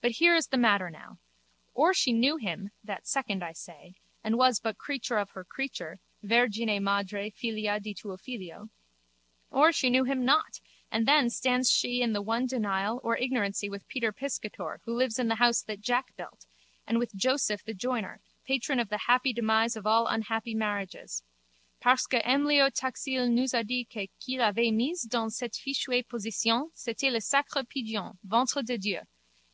But 0.00 0.12
here 0.12 0.36
is 0.36 0.46
the 0.46 0.56
matter 0.56 0.90
now. 0.90 1.18
Or 1.74 1.92
she 1.92 2.12
knew 2.12 2.36
him, 2.36 2.70
that 2.84 3.04
second 3.04 3.42
I 3.42 3.50
say, 3.52 3.96
and 4.22 4.38
was 4.38 4.60
but 4.60 4.78
creature 4.78 5.16
of 5.16 5.30
her 5.30 5.42
creature, 5.42 5.98
vergine 6.22 6.80
madre, 6.80 7.30
figlia 7.30 7.80
di 7.80 7.94
tuo 7.94 8.16
figlio, 8.16 8.70
or 9.50 9.72
she 9.72 9.90
knew 9.90 10.04
him 10.04 10.24
not 10.24 10.60
and 10.88 11.04
then 11.04 11.28
stands 11.30 11.68
she 11.68 12.00
in 12.00 12.12
the 12.12 12.22
one 12.22 12.46
denial 12.46 13.00
or 13.02 13.16
ignorancy 13.18 13.68
with 13.68 13.88
Peter 13.88 14.12
Piscator 14.12 14.80
who 14.84 14.94
lives 14.94 15.18
in 15.18 15.26
the 15.26 15.34
house 15.42 15.62
that 15.62 15.80
Jack 15.80 16.14
built 16.14 16.46
and 16.86 17.00
with 17.00 17.16
Joseph 17.16 17.64
the 17.64 17.74
joiner 17.74 18.20
patron 18.46 18.78
of 18.78 18.90
the 18.90 18.98
happy 19.08 19.32
demise 19.32 19.74
of 19.74 19.84
all 19.84 20.06
unhappy 20.06 20.54
marriages, 20.54 21.24
_parceque 21.82 22.22
M. 22.24 22.44
Léo 22.44 22.72
Taxil 22.72 23.28
nous 23.28 23.52
a 23.52 23.64
dit 23.64 23.84
que 23.90 24.06
qui 24.24 24.38
l'avait 24.38 24.70
mise 24.70 25.02
dans 25.02 25.34
cette 25.34 25.54
fichue 25.56 26.06
position 26.06 26.70
c'était 26.72 27.10
le 27.10 27.18
sacré 27.18 27.68
pigeon, 27.68 28.16
ventre 28.22 28.62
de 28.62 28.76
Dieu! 28.78 29.00